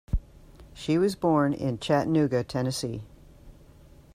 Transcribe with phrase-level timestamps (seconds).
[0.73, 3.03] She was born in Chattanooga, Tennessee.